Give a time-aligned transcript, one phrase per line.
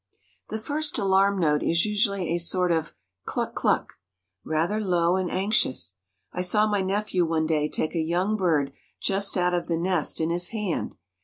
[0.49, 3.53] The first alarm note is usually a sort of cluck!
[3.53, 3.99] cluck!
[4.43, 5.93] rather low and anxious.
[6.33, 10.19] I saw my nephew one day take a young bird just out of the nest
[10.19, 10.95] in his hand.